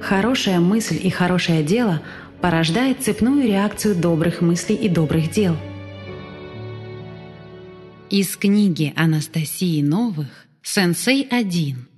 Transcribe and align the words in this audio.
Хорошая 0.00 0.60
мысль 0.60 0.98
и 1.02 1.10
хорошее 1.10 1.62
дело 1.62 2.02
порождает 2.40 3.02
цепную 3.02 3.46
реакцию 3.46 3.94
добрых 3.94 4.40
мыслей 4.40 4.76
и 4.76 4.88
добрых 4.88 5.30
дел. 5.30 5.56
Из 8.08 8.36
книги 8.36 8.92
Анастасии 8.96 9.82
Новых 9.82 10.46
«Сенсей 10.62 11.28
1» 11.30 11.89